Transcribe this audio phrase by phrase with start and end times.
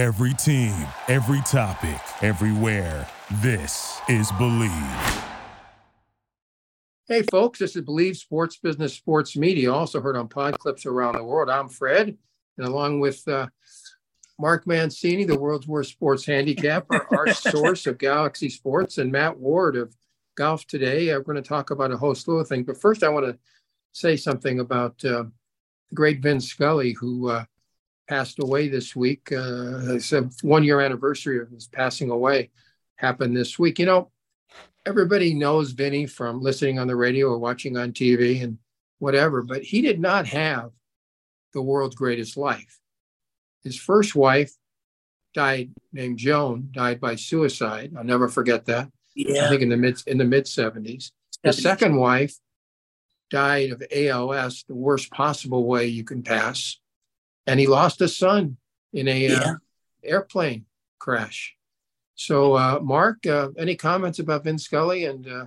[0.00, 0.74] Every team,
[1.08, 3.06] every topic, everywhere.
[3.42, 5.24] This is BLeav.
[7.06, 11.16] Hey, folks, this is BLeav Sports Business Sports Media, also heard on pod clips around
[11.16, 11.50] the world.
[11.50, 12.16] I'm Fred,
[12.56, 13.48] and along with uh,
[14.38, 19.76] Mark Mancini, the world's worst sports handicapper, Art Sorce of Galaxy Sports, and Matt Ward
[19.76, 19.94] of
[20.34, 21.10] Golf Today.
[21.10, 22.64] Uh, we're going to talk about a whole slew of things.
[22.66, 23.38] But first, I want to
[23.92, 25.24] say something about uh,
[25.90, 27.44] the great Vin Scully, who uh,
[28.10, 29.30] passed away this week.
[29.30, 32.50] Uh, it's a one year anniversary of his passing away
[32.96, 33.78] happened this week.
[33.78, 34.10] You know,
[34.84, 38.58] everybody knows Vinny from listening on the radio or watching on TV and
[38.98, 40.70] whatever, but he did not have
[41.54, 42.80] the world's greatest life.
[43.62, 44.52] His first wife
[45.32, 47.92] died, named Joan, died by suicide.
[47.96, 48.90] I'll never forget that.
[49.14, 49.46] Yeah.
[49.46, 51.12] I think in the mid in the mid 70s.
[51.44, 52.34] The second wife
[53.30, 56.79] died of ALS, the worst possible way you can pass,
[57.50, 58.56] and he lost a son
[58.92, 59.54] in a uh,
[60.04, 60.66] airplane
[61.00, 61.56] crash.
[62.14, 65.06] So, uh, Mark, uh, any comments about Vin Scully?
[65.06, 65.46] And uh,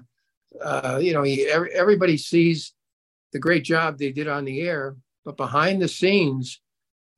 [0.61, 2.73] uh, you know, he, every, everybody sees
[3.31, 6.59] the great job they did on the air, but behind the scenes,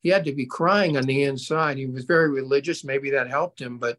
[0.02, 1.78] he had to be crying on the inside.
[1.78, 2.84] He was very religious.
[2.84, 3.98] Maybe that helped him, but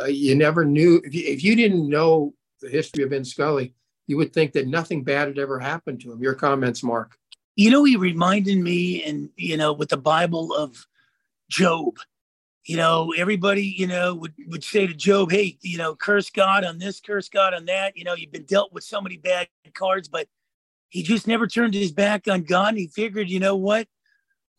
[0.00, 3.74] uh, you never knew if you, if you didn't know the history of Vin Scully,
[4.06, 6.22] you would think that nothing bad had ever happened to him.
[6.22, 7.18] Your comments, Mark.
[7.56, 10.86] You know, he reminded me, and you know, with the Bible of
[11.50, 11.98] Job.
[12.64, 16.62] You know, everybody, you know, would, would say to Job, hey, you know, curse God
[16.64, 17.96] on this, curse God on that.
[17.96, 20.28] You know, you've been dealt with so many bad cards, but
[20.88, 22.68] he just never turned his back on God.
[22.68, 23.88] And he figured, you know what?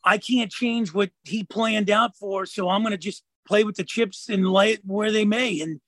[0.03, 2.45] I can't change what he planned out for.
[2.45, 5.61] So I'm going to just play with the chips and lay it where they may.
[5.61, 5.79] And,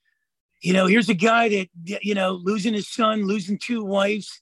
[0.61, 1.67] you know, here's a guy that,
[2.01, 4.41] you know, losing his son, losing two wives,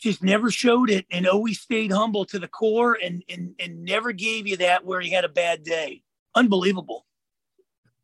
[0.00, 4.12] just never showed it and always stayed humble to the core and, and, and never
[4.12, 6.02] gave you that where he had a bad day.
[6.34, 7.06] Unbelievable.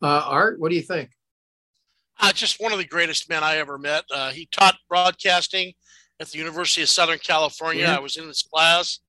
[0.02, 1.10] Uh, Art, what do you think?
[2.20, 4.04] Uh, just one of the greatest men I ever met.
[4.10, 5.72] Uh, he taught broadcasting
[6.20, 7.84] at the University of Southern California.
[7.84, 7.96] Yeah.
[7.96, 9.00] I was in his class.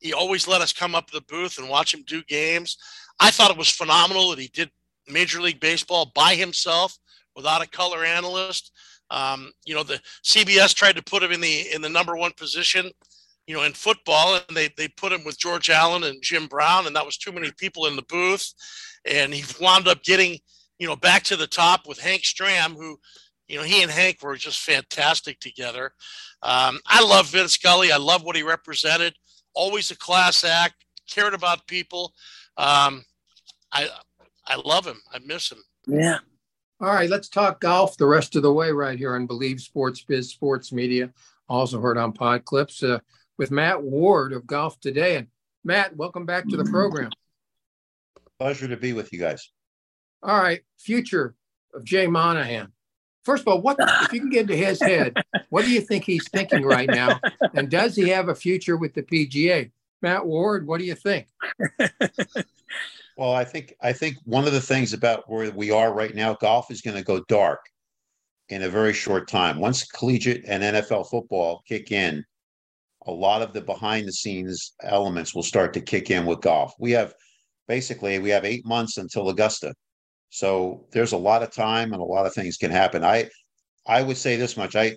[0.00, 2.76] He always let us come up to the booth and watch him do games.
[3.20, 4.70] I thought it was phenomenal that he did
[5.08, 6.96] Major League Baseball by himself
[7.34, 8.72] without a color analyst.
[9.10, 12.32] Um, you know, the CBS tried to put him in the in the number one
[12.36, 12.90] position,
[13.46, 16.86] you know, in football, and they they put him with George Allen and Jim Brown,
[16.86, 18.52] and that was too many people in the booth.
[19.04, 20.38] And he wound up getting,
[20.78, 22.98] you know, back to the top with Hank Stram, who,
[23.46, 25.92] you know, he and Hank were just fantastic together.
[26.42, 27.90] Um, I love Vince Scully.
[27.90, 29.14] I love what he represented.
[29.54, 32.12] Always a class act, cared about people.
[32.56, 33.04] Um,
[33.72, 33.88] I
[34.46, 35.00] I love him.
[35.12, 35.62] I miss him.
[35.86, 36.18] Yeah.
[36.80, 40.00] All right, let's talk golf the rest of the way right here on BLeav Sports
[40.02, 41.12] Biz Sports Media.
[41.48, 43.00] Also heard on Pod Clips uh,
[43.36, 45.16] with Matt Ward of Golf Today.
[45.16, 45.26] And
[45.64, 47.10] Matt, welcome back to the program.
[48.38, 49.50] Pleasure to be with you guys.
[50.22, 51.34] All right, future
[51.74, 52.70] of Jay Monahan.
[53.24, 55.16] First of all, what if you can get into his head?
[55.50, 57.18] What do you think he's thinking right now?
[57.54, 59.72] And does he have a future with the PGA?
[60.00, 61.26] Matt Ward, what do you think?
[63.18, 66.34] Well, I think I think one of the things about where we are right now,
[66.34, 67.58] golf is going to go dark
[68.48, 69.58] in a very short time.
[69.58, 72.24] Once collegiate and NFL football kick in,
[73.08, 76.74] a lot of the behind the scenes elements will start to kick in with golf.
[76.78, 77.12] We have
[77.66, 79.74] basically we have eight months until Augusta.
[80.30, 83.02] So there's a lot of time and a lot of things can happen.
[83.02, 83.28] I
[83.88, 84.76] I would say this much.
[84.76, 84.96] I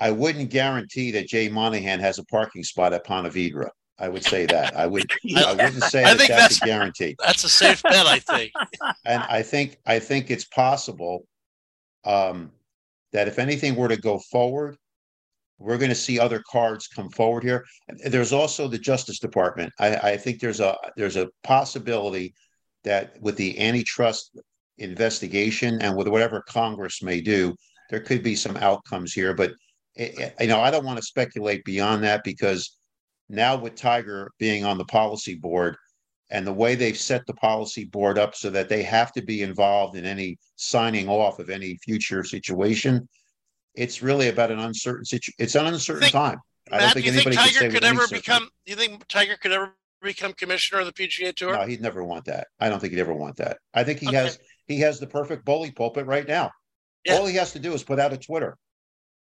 [0.00, 3.70] I wouldn't guarantee that Jay Monahan has a parking spot at Ponte Vedra.
[3.98, 4.76] I would say that.
[4.76, 7.16] I would I wouldn't say I that think that's, that's- a guarantee.
[7.24, 8.52] That's a safe bet, I think.
[9.04, 11.26] And I think I think it's possible
[12.04, 12.52] um,
[13.12, 14.76] that if anything were to go forward,
[15.58, 17.64] we're going to see other cards come forward here.
[18.06, 19.72] There's also the Justice Department.
[19.80, 22.34] I, I think there's a there's a possibility
[22.84, 24.38] that with the antitrust
[24.78, 27.54] investigation and with whatever Congress may do,
[27.90, 29.34] there could be some outcomes here.
[29.34, 29.52] But
[29.96, 32.77] eh, eh, you know, I don't want to speculate beyond that because
[33.28, 35.76] now with Tiger being on the policy board
[36.30, 39.42] and the way they've set the policy board up so that they have to be
[39.42, 43.08] involved in any signing off of any future situation,
[43.74, 45.34] it's really about an uncertain situation.
[45.38, 46.38] It's an uncertain Think- time.
[46.70, 48.48] I don't Matt, do think you anybody say Tiger with could ever become?
[48.66, 51.56] Do you think Tiger could ever become commissioner of the PGA Tour?
[51.56, 52.48] No, he'd never want that.
[52.60, 53.56] I don't think he'd ever want that.
[53.72, 54.16] I think he Okay.
[54.16, 56.50] has he has the perfect bully pulpit right now.
[57.06, 57.14] Yeah.
[57.14, 58.58] All he has to do is put out a Twitter.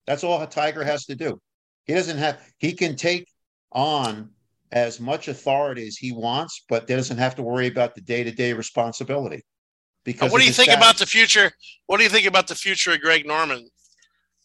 [0.06, 1.42] That's all a Tiger has to do.
[1.86, 3.28] He doesn't have he can take
[3.72, 4.30] on
[4.72, 9.38] as much authority as he wants, but doesn't have to worry about the day-to-day responsibility.
[9.38, 11.52] Uh, Because what do you think about the future?
[11.88, 13.68] What do you think about the future of Greg Norman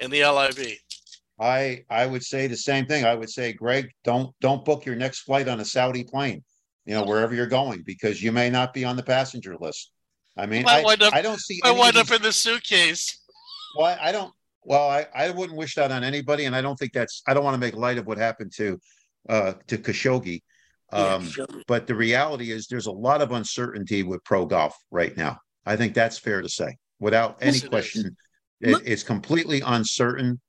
[0.00, 0.78] in the LIV?
[1.38, 3.04] I I would say the same thing.
[3.04, 6.42] I would say, Greg, don't don't book your next flight on a Saudi plane.
[6.86, 9.90] you know, wherever you're going, because you may not be on the passenger list.
[10.36, 11.60] I mean, I, wind up- I don't see.
[11.64, 13.18] I wind up in the suitcase.
[13.76, 14.32] Well, I don't.
[14.62, 17.22] Well, I, I wouldn't wish that on anybody, and I don't think that's.
[17.26, 18.78] I don't want to make light of what happened to,
[19.28, 20.42] uh, to Khashoggi.
[20.92, 21.46] Yeah, Um, sure.
[21.66, 25.38] but the reality is, there's a lot of uncertainty with pro golf right now.
[25.64, 28.16] I think that's fair to say, without any Yes, question.
[28.60, 30.40] It, Look- it's completely uncertain,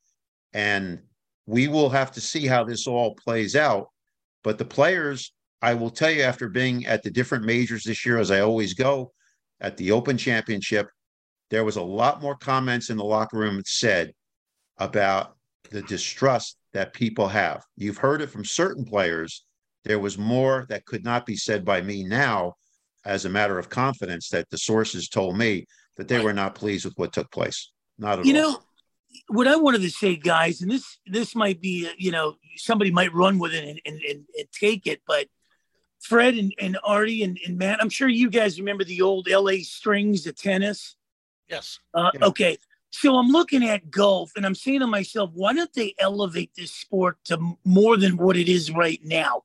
[0.53, 1.00] and
[1.47, 3.88] we will have to see how this all plays out.
[4.44, 8.18] But the players, I will tell you, after being at the different majors this year,
[8.19, 9.12] as I always go,
[9.59, 10.88] at the Open Championship,
[11.50, 14.13] there was a lot more comments in the locker room said
[14.77, 15.35] about
[15.71, 17.63] the distrust that people have.
[17.75, 19.44] You've heard it from certain players.
[19.83, 22.53] There was more that could not be said by me now,
[23.03, 25.65] as a matter of confidence, that the sources told me
[25.95, 27.71] that they were not pleased with what took place.
[27.97, 28.38] Not at you all.
[28.38, 28.57] You know
[29.29, 33.12] what i wanted to say guys and this this might be you know somebody might
[33.13, 35.25] run with it and, and, and, and take it but
[36.01, 39.53] fred and, and artie and, and matt i'm sure you guys remember the old la
[39.62, 40.97] strings the tennis
[41.50, 41.79] Yes.
[41.94, 42.25] uh, Yeah.
[42.25, 42.57] okay
[42.92, 46.72] so i'm looking at golf and i'm saying to myself why don't they elevate this
[46.72, 49.44] sport to more than what it is right now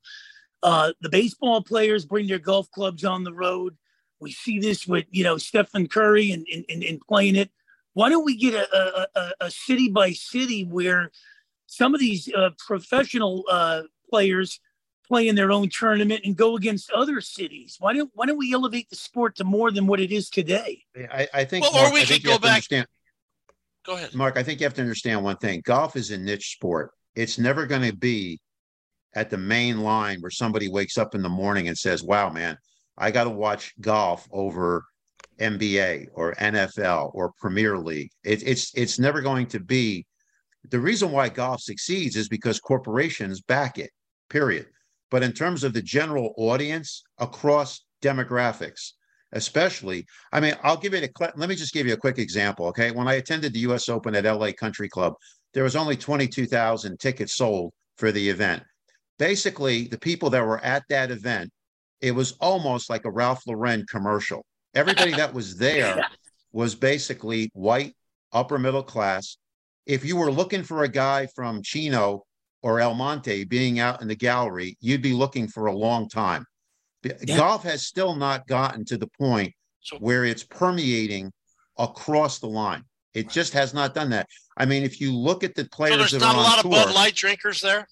[0.64, 3.76] uh, the baseball players bring their golf clubs on the road
[4.20, 7.50] we see this with you know stephen curry and, and, and, and playing it
[7.94, 11.10] why don't we get a, a, a, a city by city where
[11.66, 14.60] some of these uh, professional uh, players
[15.06, 17.76] play in their own tournament and go against other cities?
[17.80, 20.84] Why don't Why don't we elevate the sport to more than what it is today?
[20.96, 21.64] I, I think.
[21.70, 22.86] Well, or we I could go back- understand-
[23.84, 24.14] Go ahead.
[24.14, 25.62] Mark, I think you have to understand one thing.
[25.64, 26.90] Golf is a niche sport.
[27.14, 28.40] It's never going to be
[29.14, 32.56] at the main line where somebody wakes up in the morning and says, wow, man,
[32.96, 34.84] I got to watch golf over
[35.40, 38.10] NBA or NFL or Premier League.
[38.24, 40.06] It, it's it's never going to be.
[40.70, 43.90] The reason why golf succeeds is because corporations back it.
[44.30, 44.66] Period.
[45.10, 48.92] But in terms of the general audience across demographics,
[49.32, 51.30] especially, I mean, I'll give you a.
[51.36, 52.66] Let me just give you a quick example.
[52.66, 53.88] Okay, when I attended the U.S.
[53.88, 55.14] Open at LA Country Club,
[55.54, 58.62] there was only twenty two thousand tickets sold for the event.
[59.18, 61.50] Basically, the people that were at that event,
[62.00, 64.44] it was almost like a Ralph Lauren commercial.
[64.74, 66.04] Everybody that was there
[66.52, 67.94] was basically white,
[68.32, 69.36] upper middle class.
[69.86, 72.24] If you were looking for a guy from Chino
[72.62, 76.44] or El Monte being out in the gallery, you'd be looking for a long time.
[77.02, 77.36] B- Yeah.
[77.36, 81.32] Golf has still not gotten to the point So- where it's permeating
[81.78, 82.84] across the line.
[83.14, 84.28] It just has not done that.
[84.56, 86.44] I mean, if you look at the So players there's that not are a on
[86.44, 87.86] lot of Bud Light drinkers there.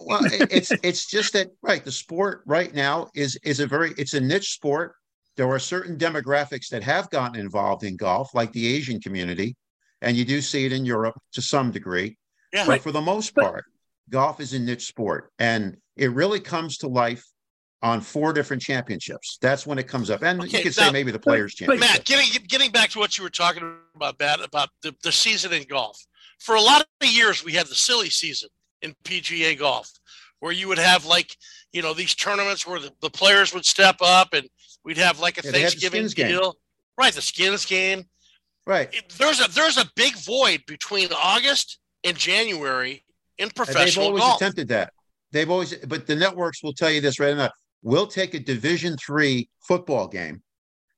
[0.00, 1.84] well, it's it's just that right.
[1.84, 4.94] The sport right now is is a very it's a niche sport.
[5.36, 9.54] There are certain demographics that have gotten involved in golf, like the Asian community,
[10.02, 12.16] and you do see it in Europe to some degree.
[12.52, 12.66] Yeah.
[12.66, 13.64] But for the most But- part,
[14.10, 17.24] golf is a niche sport, and it really comes to life
[17.82, 19.38] on four different championships.
[19.40, 21.88] That's when it comes up, and Okay, you could now- say maybe the Players' Championship.
[21.88, 25.52] Matt, getting getting back to what you were talking about, Matt, about the, the season
[25.52, 25.96] in golf.
[26.40, 28.48] For a lot of years, we had the silly season
[28.82, 29.90] in PGA golf,
[30.40, 31.36] where you would have like,
[31.72, 34.48] you know, these tournaments where the, the players would step up and
[34.84, 36.28] we'd have like a Yeah, Thanksgiving skins game.
[36.38, 36.56] deal.
[36.96, 38.04] Right, the skins game.
[38.66, 38.92] right.
[38.92, 43.04] It- there's a there's a big void between August and January
[43.38, 44.40] in professional And they've always golf.
[44.40, 44.92] attempted that.
[45.30, 47.50] They've always, but the networks will tell you this right now.
[47.82, 50.42] We'll take a Division three football game,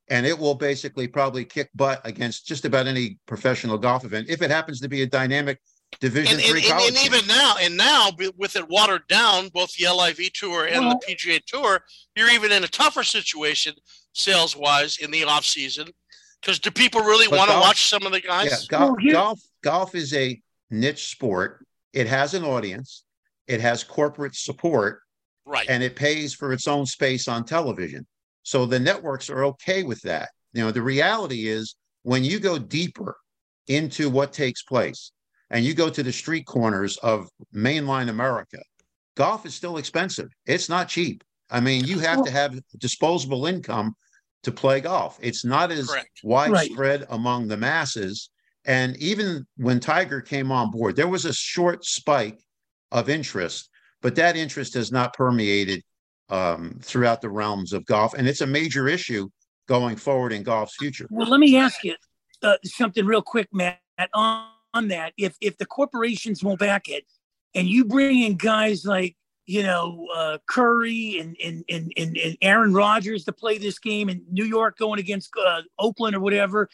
[0.08, 4.42] and it will basically probably kick butt against just about any professional golf event if
[4.42, 5.60] it happens to be a dynamic
[6.00, 7.06] Division and, and, three and, college and game.
[7.06, 11.14] even now, and now with it watered down, both the LIV tour and Well- the
[11.14, 11.84] PGA tour,
[12.14, 13.75] you're even in a tougher situation
[14.12, 15.88] sales wise in the off season.
[16.40, 18.50] Because do people really want to watch some of the guys?
[18.50, 21.66] Yeah, golf, Well, here- golf, golf is a niche sport.
[21.92, 23.02] It has an audience.
[23.46, 25.02] It has corporate support.
[25.50, 25.69] Right.
[25.69, 28.07] and it pays for its own space on television.
[28.42, 30.28] So the networks are okay with that.
[30.52, 33.16] You know, the reality is when you go deeper
[33.66, 35.12] into what takes place
[35.50, 38.59] and you go to the street corners of mainline America,
[39.16, 40.28] golf is still expensive.
[40.47, 41.23] It's not cheap.
[41.50, 43.95] I mean, you have to have disposable income
[44.45, 45.19] to play golf.
[45.21, 46.21] It's not as Correct.
[46.23, 48.30] widespread among the masses.
[48.64, 52.38] And even when Tiger came on board, there was a short spike
[52.92, 53.69] of interest,
[54.02, 55.83] but that interest has not permeated
[56.28, 58.14] um, throughout the realms of golf.
[58.14, 59.28] And it's a major issue
[59.69, 61.07] going forward in golf's future.
[61.11, 61.95] Well, let me ask you
[62.42, 63.80] uh, something real quick, Matt.
[64.14, 67.04] On, on that, if if the corporations won't back it,
[67.54, 69.16] and you bring in guys like
[69.50, 74.09] you know uh, Curry and and, and and and Aaron Rodgers to play this game
[74.09, 76.69] in New York, going against uh, Oakland or whatever,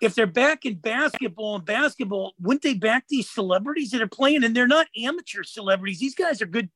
[0.00, 4.42] if they're back in basketball and basketball, wouldn't they back these celebrities that are playing?
[4.42, 6.68] And they're not amateur celebrities; these guys are good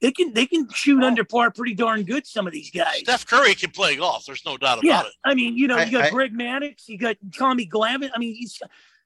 [0.00, 2.26] they can they can shoot under par pretty darn good.
[2.26, 3.00] Some of these guys.
[3.00, 4.24] Steph Curry can play golf.
[4.24, 5.12] There's no doubt yeah, about it.
[5.26, 8.10] I mean, you know, I- you got I- Greg Maddux, you got Tommy Glavine.
[8.14, 8.58] I mean, he's,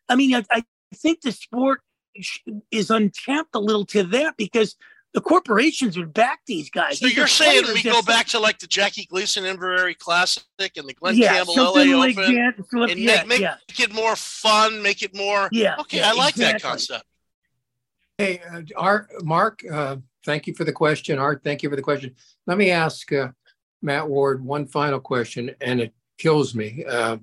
[0.08, 1.80] I mean, I, I think the sport
[2.70, 4.76] is untapped a little to that because
[5.12, 7.00] the corporations would back these guys.
[7.00, 10.44] So These you're saying we go back to like the Jackie Gleason Inverary Classic
[10.76, 12.68] and the Glen yeah, Campbell LA something like Open that.
[12.68, 15.48] Flip- and yeah, make, make yeah, it more fun, make it more.
[15.52, 15.76] yeah.
[15.80, 17.04] Okay, yeah, I like that concept.
[18.18, 21.18] Hey, uh, Art, Mark, uh, thank you for the question.
[21.18, 22.14] Art, thank you for the question.
[22.46, 23.28] Let me ask uh,
[23.82, 26.84] Matt Ward one final question, and it kills me.
[26.86, 27.16] Uh,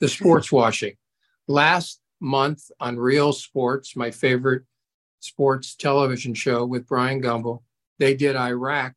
[0.00, 0.94] the sports washing.
[1.46, 4.64] Last month on Real Sports, my favorite
[5.20, 7.62] sports television show with Bryant Gumbel,
[7.98, 8.94] they did Iraq,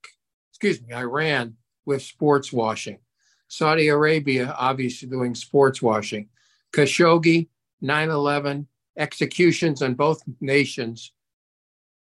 [0.51, 2.99] excuse me, Iran with sports washing.
[3.47, 6.29] Saudi Arabia, obviously doing sports washing.
[6.73, 7.49] Khashoggi,
[7.81, 11.11] 9 11, executions on both nations.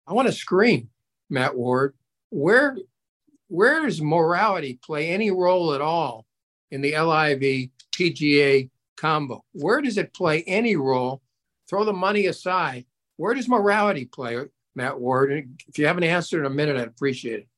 [0.06, 0.88] I want to scream,
[1.28, 1.94] Matt Ward.
[2.30, 2.76] Where
[3.48, 6.26] where does morality play any role at all
[6.70, 9.44] in the LIV PGA combo?
[9.52, 11.22] Where does it play any role?
[11.68, 12.86] Throw the money aside.
[13.16, 14.38] Where does morality play,
[14.74, 15.32] Matt Ward?
[15.32, 17.48] And If you have an answer in a minute, I'd appreciate it.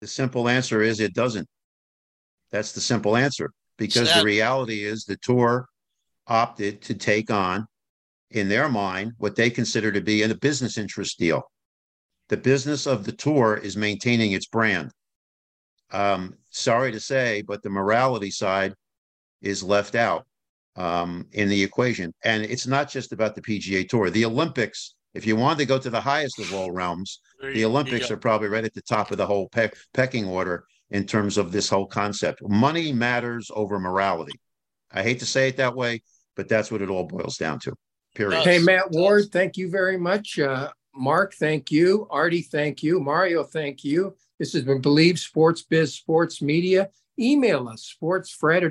[0.00, 1.48] The simple answer is it doesn't.
[2.50, 4.20] That's the simple answer because Sad.
[4.20, 5.66] the reality is the tour
[6.26, 7.66] opted to take on,
[8.30, 11.42] in their mind, what they consider to be a business interest deal.
[12.28, 14.92] The business of the tour is maintaining its brand.
[15.90, 18.74] Um, sorry to say, but the morality side
[19.42, 20.26] is left out
[20.76, 22.12] um, in the equation.
[22.24, 24.10] And it's not just about the PGA Tour.
[24.10, 27.64] The Olympics, if you want to go to the highest of all realms, There the
[27.64, 31.06] Olympics you are probably right at the top of the whole peck, pecking order in
[31.06, 32.42] terms of this whole concept.
[32.42, 34.38] Money matters over morality.
[34.92, 36.02] I hate to say it that way,
[36.36, 37.74] but that's what it all boils down to.
[38.14, 38.42] Period.
[38.42, 38.90] Hey, Matt.
[38.90, 40.38] Ward, thank you very much.
[40.38, 42.08] Uh, Mark, thank you.
[42.10, 42.98] Artie, thank you.
[42.98, 44.16] Mario, thank you.
[44.40, 46.88] This has been BLeav Sports Biz Sports Media.
[47.18, 48.62] Email us, sportsfred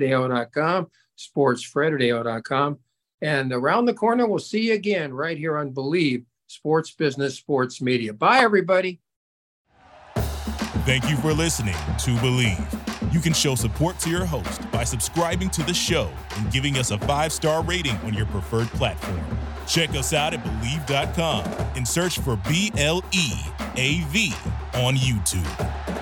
[1.28, 2.78] at AO.com, sportsfred at AO.com.
[3.22, 7.80] And around the corner, we'll see you again right here on BLeav Sports Business Sports
[7.80, 8.12] Media.
[8.12, 9.00] Bye, everybody.
[10.86, 13.12] Thank you for listening to BLeav.
[13.12, 16.90] You can show support to your host by subscribing to the show and giving us
[16.90, 19.20] a five star rating on your preferred platform.
[19.66, 21.44] Check us out at BLeav.com
[21.76, 23.32] and search for B L E
[23.76, 24.32] A V
[24.74, 25.99] on YouTube.